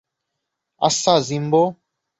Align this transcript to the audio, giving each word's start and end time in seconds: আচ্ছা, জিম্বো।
আচ্ছা, 0.81 1.13
জিম্বো। 1.19 1.63